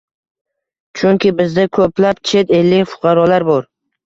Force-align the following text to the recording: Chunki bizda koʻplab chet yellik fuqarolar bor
Chunki 1.01 1.31
bizda 1.41 1.65
koʻplab 1.79 2.23
chet 2.31 2.55
yellik 2.57 2.91
fuqarolar 2.97 3.49
bor 3.53 3.71